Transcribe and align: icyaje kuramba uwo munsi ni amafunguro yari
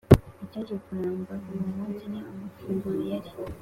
icyaje 0.43 0.75
kuramba 0.85 1.33
uwo 1.53 1.67
munsi 1.75 2.03
ni 2.11 2.19
amafunguro 2.31 2.99
yari 3.11 3.31